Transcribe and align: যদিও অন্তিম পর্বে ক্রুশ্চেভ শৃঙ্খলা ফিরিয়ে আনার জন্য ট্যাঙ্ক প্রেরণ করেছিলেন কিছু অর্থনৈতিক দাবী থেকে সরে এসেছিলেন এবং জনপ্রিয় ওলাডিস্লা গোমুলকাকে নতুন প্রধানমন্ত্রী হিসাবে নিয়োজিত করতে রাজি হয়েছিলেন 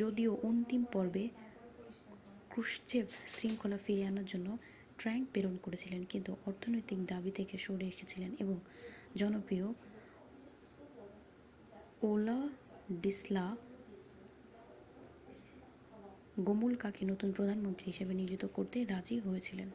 যদিও 0.00 0.32
অন্তিম 0.42 0.82
পর্বে 0.92 1.24
ক্রুশ্চেভ 2.50 3.06
শৃঙ্খলা 3.26 3.78
ফিরিয়ে 3.78 4.08
আনার 4.08 4.24
জন্য 4.24 4.48
ট্যাঙ্ক 4.98 5.24
প্রেরণ 5.32 5.56
করেছিলেন 5.56 6.02
কিছু 6.04 6.32
অর্থনৈতিক 6.46 6.98
দাবী 7.06 7.30
থেকে 7.30 7.54
সরে 7.58 7.86
এসেছিলেন 7.88 8.30
এবং 8.38 8.56
জনপ্রিয় 9.16 9.66
ওলাডিস্লা 12.02 13.46
গোমুলকাকে 16.38 17.02
নতুন 17.04 17.28
প্রধানমন্ত্রী 17.32 17.86
হিসাবে 17.86 18.12
নিয়োজিত 18.14 18.44
করতে 18.52 18.78
রাজি 18.84 19.16
হয়েছিলেন 19.20 19.68